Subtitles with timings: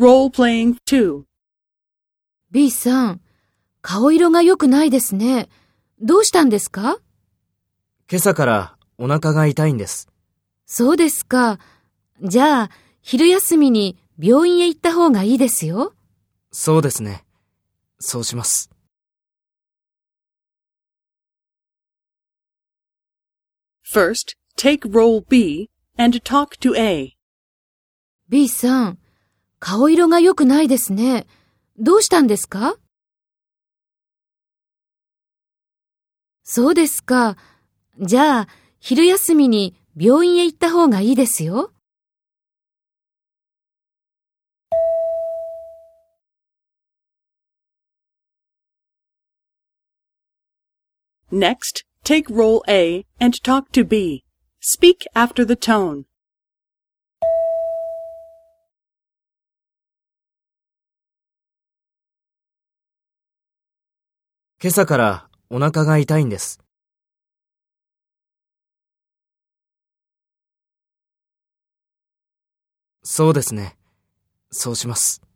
[0.00, 1.24] Role playing 2.
[2.52, 3.20] B さん、
[3.82, 5.48] 顔色が良くないですね。
[6.00, 7.00] どうしたんですか？
[8.08, 10.08] 今朝からお腹が痛いんです。
[10.66, 11.58] そうですか。
[12.22, 12.70] じゃあ、
[13.02, 15.94] 昼休みに病院へ行った方がいいですよ。
[16.52, 17.24] そうですね。
[17.98, 18.70] そうします。
[23.92, 27.16] First, take role B and talk to A.
[28.28, 28.98] B さん、
[29.60, 31.26] 顔色が良くないですね。
[31.78, 32.76] どうしたんですか？
[36.44, 37.36] そうですか。
[38.00, 38.48] じゃあ、
[38.80, 41.72] 昼休みに病院へ行った方がいいですよ。
[51.30, 54.24] Next, take role A and talk to B.
[54.62, 56.07] Speak after the tone.
[64.60, 66.58] 今朝からお腹が痛いんです。
[73.04, 73.76] そうですね。
[74.50, 75.27] そうします。